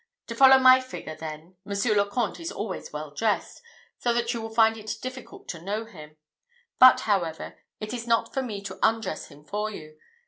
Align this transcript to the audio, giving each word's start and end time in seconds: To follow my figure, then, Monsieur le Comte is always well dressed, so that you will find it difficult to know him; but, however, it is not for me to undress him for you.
To 0.25 0.35
follow 0.35 0.57
my 0.57 0.81
figure, 0.81 1.15
then, 1.15 1.57
Monsieur 1.63 1.93
le 1.93 2.09
Comte 2.09 2.39
is 2.39 2.51
always 2.51 2.91
well 2.91 3.11
dressed, 3.13 3.61
so 3.99 4.11
that 4.15 4.33
you 4.33 4.41
will 4.41 4.49
find 4.49 4.75
it 4.75 4.95
difficult 4.99 5.47
to 5.49 5.61
know 5.61 5.85
him; 5.85 6.17
but, 6.79 7.01
however, 7.01 7.59
it 7.79 7.93
is 7.93 8.07
not 8.07 8.33
for 8.33 8.41
me 8.41 8.63
to 8.63 8.79
undress 8.81 9.27
him 9.27 9.45
for 9.45 9.69
you. 9.69 9.99